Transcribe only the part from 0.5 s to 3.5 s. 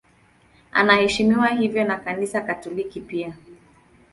Anaheshimiwa hivyo na Kanisa Katoliki pia.